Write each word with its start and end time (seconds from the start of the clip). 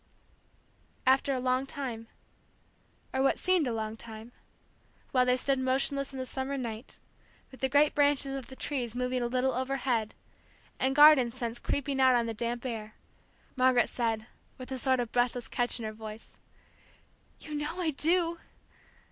And 1.05 1.13
after 1.13 1.31
a 1.31 1.39
long 1.39 1.67
time, 1.67 2.07
or 3.13 3.21
what 3.21 3.37
seemed 3.37 3.67
a 3.67 3.71
long 3.71 3.95
time, 3.95 4.31
while 5.11 5.27
they 5.27 5.37
stood 5.37 5.59
motionless 5.59 6.11
in 6.11 6.17
the 6.17 6.25
summer 6.25 6.57
night, 6.57 6.97
with 7.51 7.59
the 7.59 7.69
great 7.69 7.93
branches 7.93 8.33
of 8.35 8.47
the 8.47 8.55
trees 8.55 8.95
moving 8.95 9.21
a 9.21 9.27
little 9.27 9.53
overhead, 9.53 10.15
and 10.79 10.95
garden 10.95 11.29
scents 11.31 11.59
creeping 11.59 12.01
out 12.01 12.15
on 12.15 12.25
the 12.25 12.33
damp 12.33 12.65
air, 12.65 12.95
Margaret 13.55 13.89
said, 13.89 14.25
with 14.57 14.71
a 14.71 14.79
sort 14.79 14.99
of 14.99 15.11
breathless 15.11 15.47
catch 15.47 15.77
in 15.77 15.85
her 15.85 15.93
voice: 15.93 16.39
"You 17.39 17.53
know 17.53 17.79
I 17.79 17.91
do!" 17.91 18.39